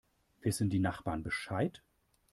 Wissen 0.41 0.71
die 0.71 0.79
Nachbarn 0.79 1.21
Bescheid? 1.21 1.83